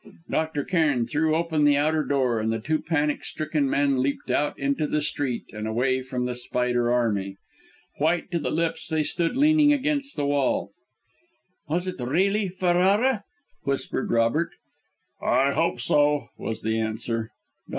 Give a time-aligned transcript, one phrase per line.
[0.31, 0.63] Dr.
[0.63, 4.87] Cairn threw open the outer door, and the two panic stricken men leapt out into
[4.87, 7.37] the street and away from the spider army.
[7.99, 10.71] White to the lips they stood leaning against the wall.
[11.67, 13.25] "Was it really Ferrara?"
[13.61, 14.49] whispered Robert.
[15.21, 17.29] "I hope so!" was the answer.
[17.67, 17.69] Dr.